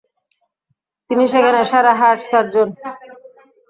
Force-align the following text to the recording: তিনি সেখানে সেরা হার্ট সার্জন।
তিনি 1.09 1.23
সেখানে 1.33 1.59
সেরা 1.71 1.93
হার্ট 1.99 2.21
সার্জন। 2.29 2.67